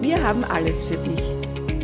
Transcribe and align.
Wir 0.00 0.24
haben 0.24 0.44
alles 0.44 0.82
für 0.84 0.96
dich. 0.96 1.22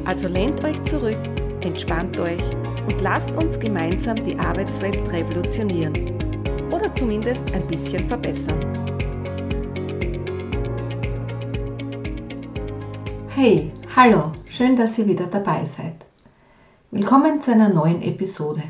Also 0.07 0.27
lehnt 0.27 0.65
euch 0.65 0.83
zurück, 0.85 1.19
entspannt 1.61 2.19
euch 2.19 2.41
und 2.89 3.03
lasst 3.03 3.31
uns 3.33 3.61
gemeinsam 3.61 4.17
die 4.25 4.39
Arbeitswelt 4.39 5.13
revolutionieren. 5.13 5.93
Oder 6.73 6.95
zumindest 6.95 7.53
ein 7.53 7.67
bisschen 7.67 8.09
verbessern. 8.09 8.59
Hey, 13.35 13.71
hallo, 13.95 14.33
schön, 14.47 14.77
dass 14.77 14.97
ihr 14.97 15.07
wieder 15.07 15.27
dabei 15.27 15.67
seid. 15.67 15.97
Willkommen 16.91 17.43
zu 17.43 17.53
einer 17.53 17.69
neuen 17.69 18.01
Episode. 18.01 18.63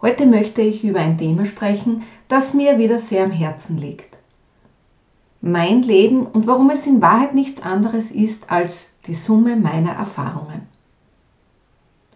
Heute 0.00 0.26
möchte 0.26 0.62
ich 0.62 0.84
über 0.84 1.00
ein 1.00 1.18
Thema 1.18 1.44
sprechen, 1.44 2.04
das 2.28 2.54
mir 2.54 2.78
wieder 2.78 3.00
sehr 3.00 3.24
am 3.24 3.32
Herzen 3.32 3.78
liegt 3.78 4.09
mein 5.40 5.82
Leben 5.82 6.26
und 6.26 6.46
warum 6.46 6.70
es 6.70 6.86
in 6.86 7.00
Wahrheit 7.00 7.34
nichts 7.34 7.62
anderes 7.62 8.10
ist 8.10 8.50
als 8.50 8.90
die 9.06 9.14
Summe 9.14 9.56
meiner 9.56 9.92
Erfahrungen. 9.92 10.68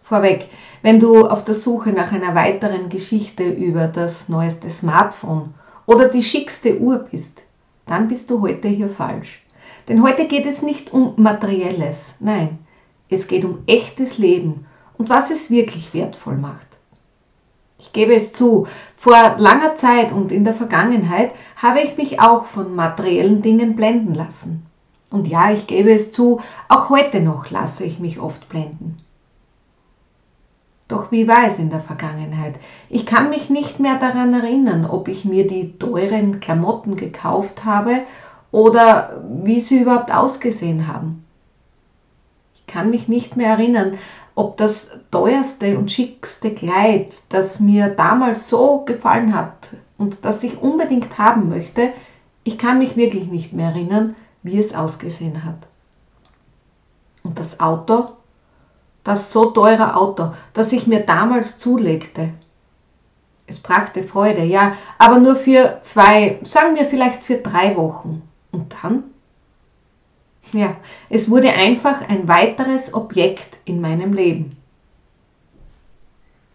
Vorweg, 0.03 0.51
wenn 0.83 1.01
du 1.01 1.27
auf 1.27 1.45
der 1.45 1.55
Suche 1.55 1.91
nach 1.91 2.13
einer 2.13 2.35
weiteren 2.35 2.91
Geschichte 2.91 3.49
über 3.49 3.89
das 3.89 4.29
neueste 4.29 4.69
Smartphone 4.69 5.55
oder 5.87 6.09
die 6.11 6.23
schickste 6.23 6.79
Uhr 6.79 7.07
bist, 7.11 7.43
dann 7.87 8.09
bist 8.09 8.31
du 8.31 8.43
heute 8.43 8.69
hier 8.69 8.91
falsch. 8.91 9.43
Denn 9.89 10.03
heute 10.03 10.27
geht 10.29 10.45
es 10.45 10.63
nicht 10.63 10.93
um 10.93 11.15
materielles, 11.17 12.17
nein, 12.21 12.59
es 13.09 13.29
geht 13.29 13.45
um 13.45 13.61
echtes 13.67 14.19
Leben 14.19 14.67
und 14.99 15.09
was 15.09 15.31
es 15.31 15.51
wirklich 15.51 15.95
wertvoll 15.95 16.37
macht. 16.37 16.67
Ich 17.85 17.93
gebe 17.93 18.15
es 18.15 18.33
zu, 18.33 18.67
vor 18.97 19.37
langer 19.37 19.75
Zeit 19.75 20.11
und 20.11 20.33
in 20.33 20.45
der 20.45 20.55
Vergangenheit 20.55 21.33
habe 21.57 21.83
ich 21.83 21.99
mich 21.99 22.19
auch 22.19 22.47
von 22.47 22.75
materiellen 22.75 23.43
Dingen 23.43 23.77
blenden 23.77 24.15
lassen. 24.15 24.65
Und 25.11 25.29
ja, 25.29 25.53
ich 25.53 25.67
gebe 25.67 25.93
es 25.93 26.11
zu, 26.11 26.41
auch 26.71 26.89
heute 26.89 27.21
noch 27.21 27.51
lasse 27.51 27.85
ich 27.85 27.99
mich 27.99 28.19
oft 28.19 28.49
blenden. 28.49 28.97
Doch 30.89 31.13
wie 31.13 31.29
war 31.29 31.47
es 31.47 31.59
in 31.59 31.69
der 31.69 31.81
Vergangenheit? 31.81 32.55
Ich 32.89 33.05
kann 33.05 33.29
mich 33.29 33.51
nicht 33.51 33.81
mehr 33.81 33.97
daran 33.97 34.33
erinnern, 34.33 34.87
ob 34.87 35.09
ich 35.09 35.27
mir 35.27 35.47
die 35.47 35.79
teuren 35.79 36.41
Klamotten 36.41 36.97
gekauft 36.97 37.67
habe 37.67 38.01
oder 38.51 39.23
wie 39.43 39.61
sie 39.61 39.81
überhaupt 39.83 40.11
ausgesehen 40.11 40.89
haben. 40.89 41.23
Ich 42.55 42.67
kann 42.67 42.89
mich 42.89 43.09
nicht 43.09 43.37
mehr 43.37 43.51
erinnern, 43.51 43.99
ob 44.35 44.57
das 44.57 44.91
teuerste 45.11 45.79
und 45.79 45.91
schickste 45.91 46.53
Kleid, 46.53 47.15
das 47.29 47.61
mir 47.61 47.89
damals 47.89 48.49
so 48.49 48.81
gefallen 48.85 49.35
hat 49.35 49.71
und 49.97 50.25
das 50.25 50.43
ich 50.43 50.61
unbedingt 50.61 51.19
haben 51.19 51.49
möchte, 51.49 51.93
ich 52.43 52.59
kann 52.59 52.79
mich 52.79 52.97
wirklich 52.97 53.29
nicht 53.29 53.53
mehr 53.53 53.71
erinnern, 53.71 54.17
wie 54.43 54.59
es 54.59 54.75
ausgesehen 54.75 55.45
hat. 55.45 55.67
Und 57.23 57.39
das 57.39 57.61
Auto, 57.61 58.09
das 59.03 59.33
so 59.33 59.47
teure 59.47 59.97
Auto, 59.97 60.33
das 60.53 60.73
ich 60.73 60.87
mir 60.87 61.01
damals 61.01 61.59
zulegte. 61.59 62.31
Es 63.47 63.61
brachte 63.61 64.03
Freude, 64.03 64.43
ja, 64.43 64.75
aber 64.99 65.19
nur 65.19 65.37
für 65.37 65.79
zwei, 65.83 66.41
sagen 66.43 66.77
wir 66.77 66.87
vielleicht 66.87 67.23
für 67.23 67.37
drei 67.37 67.77
Wochen. 67.77 68.23
Und 68.53 68.75
dann? 68.83 69.05
Ja, 70.53 70.77
es 71.09 71.31
wurde 71.31 71.53
einfach 71.53 72.09
ein 72.09 72.29
weiteres 72.29 72.95
Objekt 72.95 73.59
in 73.65 73.81
meinem 73.81 74.13
Leben. 74.13 74.57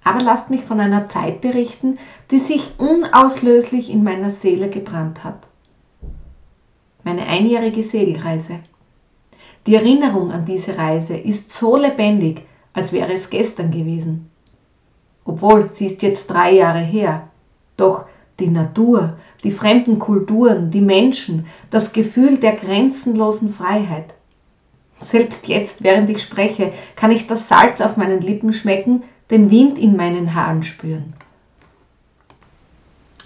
Aber 0.04 0.22
lasst 0.22 0.50
mich 0.50 0.64
von 0.64 0.80
einer 0.80 1.08
Zeit 1.08 1.42
berichten, 1.42 2.00
die 2.32 2.40
sich 2.40 2.80
unauslöslich 2.80 3.92
in 3.92 4.04
meiner 4.04 4.30
Seele 4.30 4.70
gebrannt 4.70 5.24
hat. 5.24 5.48
Meine 7.04 7.28
einjährige 7.28 7.84
Segelreise. 7.84 8.60
Die 9.68 9.76
Erinnerung 9.76 10.32
an 10.32 10.46
diese 10.46 10.78
Reise 10.78 11.18
ist 11.18 11.52
so 11.52 11.76
lebendig, 11.76 12.42
als 12.74 12.94
wäre 12.94 13.14
es 13.14 13.30
gestern 13.30 13.72
gewesen. 13.72 14.32
Obwohl, 15.26 15.70
sie 15.70 15.86
ist 15.86 16.02
jetzt 16.02 16.28
drei 16.28 16.54
Jahre 16.54 16.80
her. 16.80 17.28
Doch 17.78 18.06
die 18.40 18.50
Natur, 18.50 19.18
die 19.44 19.52
fremden 19.52 20.00
Kulturen, 20.00 20.72
die 20.72 20.82
Menschen, 20.82 21.46
das 21.72 21.94
Gefühl 21.94 22.38
der 22.38 22.54
grenzenlosen 22.54 23.54
Freiheit. 23.54 24.14
Selbst 25.00 25.48
jetzt, 25.48 25.84
während 25.84 26.10
ich 26.10 26.22
spreche, 26.22 26.74
kann 26.96 27.12
ich 27.12 27.28
das 27.28 27.48
Salz 27.48 27.80
auf 27.80 27.96
meinen 27.96 28.22
Lippen 28.22 28.52
schmecken, 28.52 29.04
den 29.32 29.50
Wind 29.50 29.78
in 29.78 29.96
meinen 29.96 30.36
Haaren 30.36 30.64
spüren. 30.64 31.14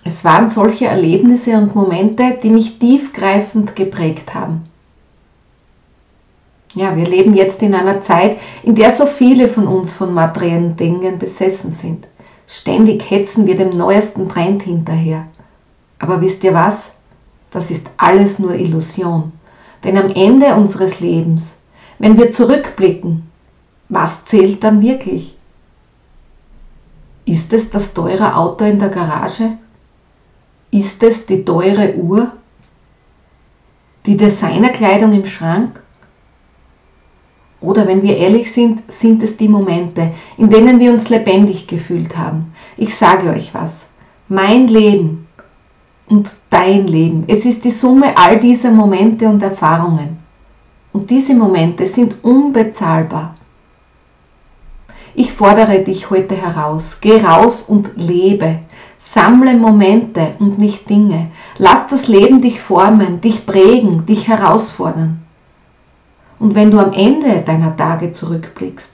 Es 0.05 0.23
waren 0.25 0.49
solche 0.49 0.85
Erlebnisse 0.85 1.57
und 1.57 1.75
Momente, 1.75 2.37
die 2.43 2.49
mich 2.49 2.77
tiefgreifend 2.77 3.75
geprägt 3.75 4.33
haben. 4.33 4.63
Ja, 6.75 6.95
wir 6.95 7.05
leben 7.05 7.33
jetzt 7.35 7.61
in 7.61 7.73
einer 7.73 8.01
Zeit, 8.01 8.37
in 8.63 8.75
der 8.75 8.91
so 8.91 9.05
viele 9.05 9.47
von 9.47 9.67
uns 9.67 9.93
von 9.93 10.13
materiellen 10.13 10.75
Dingen 10.75 11.19
besessen 11.19 11.71
sind. 11.71 12.07
Ständig 12.47 13.09
hetzen 13.09 13.47
wir 13.47 13.55
dem 13.55 13.77
neuesten 13.77 14.27
Trend 14.27 14.63
hinterher. 14.63 15.27
Aber 15.99 16.21
wisst 16.21 16.43
ihr 16.43 16.53
was? 16.53 16.93
Das 17.51 17.69
ist 17.69 17.89
alles 17.97 18.39
nur 18.39 18.55
Illusion. 18.55 19.31
Denn 19.83 19.97
am 19.97 20.09
Ende 20.09 20.55
unseres 20.55 20.99
Lebens, 20.99 21.59
wenn 21.99 22.17
wir 22.17 22.31
zurückblicken, 22.31 23.29
was 23.89 24.25
zählt 24.25 24.63
dann 24.63 24.81
wirklich? 24.81 25.37
Ist 27.25 27.53
es 27.53 27.69
das 27.69 27.93
teure 27.93 28.35
Auto 28.35 28.65
in 28.65 28.79
der 28.79 28.89
Garage? 28.89 29.57
Ist 30.71 31.03
es 31.03 31.25
die 31.25 31.45
teure 31.45 31.95
Uhr? 31.95 32.31
Die 34.05 34.17
Designerkleidung 34.17 35.13
im 35.13 35.25
Schrank? 35.25 35.81
Oder 37.61 37.87
wenn 37.87 38.03
wir 38.03 38.17
ehrlich 38.17 38.51
sind, 38.51 38.91
sind 38.91 39.23
es 39.23 39.37
die 39.37 39.47
Momente, 39.47 40.13
in 40.37 40.49
denen 40.49 40.79
wir 40.79 40.91
uns 40.91 41.07
lebendig 41.09 41.67
gefühlt 41.67 42.17
haben. 42.17 42.53
Ich 42.75 42.93
sage 42.93 43.29
euch 43.29 43.53
was. 43.53 43.85
Mein 44.27 44.67
Leben 44.67 45.22
und 46.07 46.35
dein 46.49 46.87
Leben, 46.87 47.23
es 47.27 47.45
ist 47.45 47.63
die 47.63 47.71
Summe 47.71 48.17
all 48.17 48.39
dieser 48.39 48.71
Momente 48.71 49.27
und 49.27 49.41
Erfahrungen. 49.41 50.17
Und 50.91 51.09
diese 51.09 51.33
Momente 51.33 51.87
sind 51.87 52.23
unbezahlbar. 52.23 53.35
Ich 55.15 55.31
fordere 55.31 55.79
dich 55.79 56.09
heute 56.09 56.35
heraus. 56.35 56.97
Geh 57.01 57.19
raus 57.21 57.63
und 57.63 57.91
lebe. 57.95 58.59
Sammle 58.97 59.55
Momente 59.55 60.33
und 60.39 60.57
nicht 60.57 60.89
Dinge. 60.89 61.31
Lass 61.57 61.87
das 61.87 62.07
Leben 62.07 62.41
dich 62.41 62.61
formen, 62.61 63.21
dich 63.21 63.45
prägen, 63.45 64.05
dich 64.05 64.27
herausfordern. 64.27 65.21
Und 66.39 66.55
wenn 66.55 66.71
du 66.71 66.79
am 66.79 66.93
Ende 66.93 67.41
deiner 67.45 67.75
Tage 67.77 68.11
zurückblickst, 68.11 68.92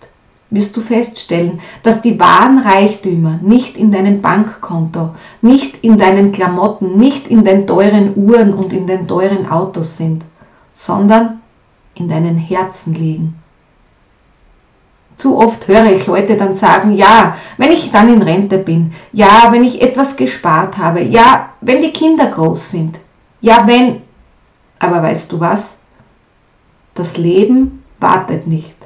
wirst 0.51 0.75
du 0.75 0.81
feststellen, 0.81 1.59
dass 1.83 2.01
die 2.01 2.19
wahren 2.19 2.59
Reichtümer 2.59 3.39
nicht 3.41 3.77
in 3.77 3.91
deinem 3.91 4.21
Bankkonto, 4.21 5.11
nicht 5.41 5.83
in 5.83 5.97
deinen 5.97 6.31
Klamotten, 6.31 6.97
nicht 6.97 7.27
in 7.27 7.43
den 7.43 7.67
teuren 7.67 8.13
Uhren 8.15 8.53
und 8.53 8.73
in 8.73 8.87
den 8.87 9.07
teuren 9.07 9.49
Autos 9.49 9.97
sind, 9.97 10.23
sondern 10.73 11.41
in 11.95 12.09
deinen 12.09 12.37
Herzen 12.37 12.93
liegen. 12.93 13.35
Zu 15.17 15.37
oft 15.37 15.67
höre 15.67 15.91
ich 15.91 16.07
Leute 16.07 16.37
dann 16.37 16.53
sagen, 16.53 16.93
ja, 16.93 17.35
wenn 17.57 17.71
ich 17.71 17.91
dann 17.91 18.11
in 18.11 18.21
Rente 18.21 18.57
bin, 18.57 18.93
ja, 19.11 19.49
wenn 19.51 19.65
ich 19.65 19.81
etwas 19.81 20.15
gespart 20.15 20.77
habe, 20.77 21.01
ja, 21.01 21.49
wenn 21.59 21.81
die 21.81 21.91
Kinder 21.91 22.27
groß 22.27 22.71
sind, 22.71 22.97
ja, 23.41 23.67
wenn. 23.67 24.01
Aber 24.79 25.03
weißt 25.03 25.29
du 25.31 25.41
was? 25.41 25.77
Das 26.95 27.17
Leben 27.17 27.83
wartet 27.99 28.47
nicht. 28.47 28.78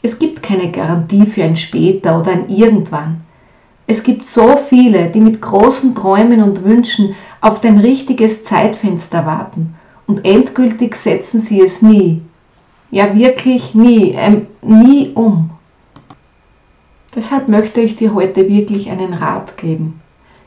Es 0.00 0.18
gibt 0.18 0.42
keine 0.42 0.70
Garantie 0.70 1.26
für 1.26 1.42
ein 1.42 1.56
später 1.56 2.20
oder 2.20 2.32
ein 2.32 2.48
irgendwann. 2.48 3.22
Es 3.86 4.02
gibt 4.02 4.26
so 4.26 4.56
viele, 4.68 5.06
die 5.08 5.20
mit 5.20 5.40
großen 5.40 5.94
Träumen 5.94 6.42
und 6.42 6.62
Wünschen 6.62 7.14
auf 7.40 7.60
dein 7.60 7.78
richtiges 7.78 8.44
Zeitfenster 8.44 9.26
warten 9.26 9.74
und 10.06 10.24
endgültig 10.24 10.94
setzen 10.94 11.40
sie 11.40 11.62
es 11.62 11.82
nie. 11.82 12.22
Ja, 12.90 13.14
wirklich 13.14 13.74
nie, 13.74 14.12
ähm, 14.12 14.46
nie 14.62 15.10
um. 15.14 15.50
Deshalb 17.14 17.48
möchte 17.48 17.80
ich 17.80 17.96
dir 17.96 18.14
heute 18.14 18.48
wirklich 18.48 18.90
einen 18.90 19.14
Rat 19.14 19.56
geben. 19.56 20.00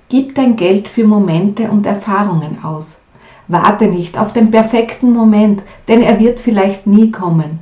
Gib 0.10 0.36
dein 0.36 0.56
Geld 0.56 0.88
für 0.88 1.06
Momente 1.06 1.70
und 1.70 1.86
Erfahrungen 1.86 2.64
aus. 2.64 2.98
Warte 3.48 3.88
nicht 3.88 4.18
auf 4.18 4.34
den 4.34 4.52
perfekten 4.52 5.14
Moment, 5.14 5.62
denn 5.88 6.02
er 6.02 6.20
wird 6.20 6.40
vielleicht 6.40 6.88
nie 6.88 7.12
kommen. 7.12 7.60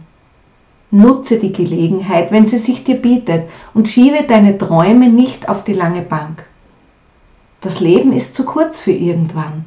Nutze 0.92 1.38
die 1.38 1.54
Gelegenheit, 1.54 2.32
wenn 2.32 2.46
sie 2.46 2.58
sich 2.58 2.84
dir 2.84 2.96
bietet 2.96 3.50
und 3.74 3.88
schiebe 3.88 4.24
deine 4.24 4.58
Träume 4.58 5.10
nicht 5.10 5.48
auf 5.48 5.64
die 5.64 5.74
lange 5.74 6.02
Bank. 6.02 6.44
Das 7.62 7.80
Leben 7.80 8.14
ist 8.14 8.36
zu 8.36 8.46
kurz 8.46 8.80
für 8.80 8.92
irgendwann. 8.92 9.66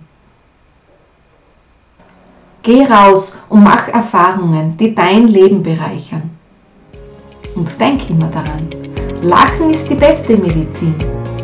Geh 2.62 2.84
raus 2.84 3.36
und 3.48 3.62
mach 3.62 3.88
Erfahrungen, 3.88 4.76
die 4.76 4.94
dein 4.94 5.28
Leben 5.28 5.62
bereichern. 5.62 6.30
Und 7.54 7.68
denk 7.80 8.08
immer 8.08 8.28
daran, 8.28 8.68
Lachen 9.22 9.70
ist 9.70 9.90
die 9.90 9.94
beste 9.94 10.36
Medizin 10.36 10.94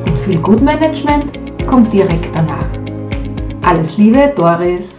und 0.06 0.18
viel 0.20 0.38
Gutmanagement 0.38 1.66
kommt 1.66 1.92
direkt 1.92 2.34
danach. 2.34 2.66
Alles 3.62 3.96
Liebe, 3.98 4.32
Doris. 4.34 4.97